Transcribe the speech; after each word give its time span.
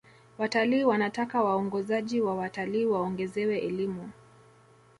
watalii 0.37 0.83
wanataka 0.83 1.43
waongozaji 1.43 2.21
wa 2.21 2.35
watalii 2.35 2.85
waongezewe 2.85 3.57
elimu 3.59 4.09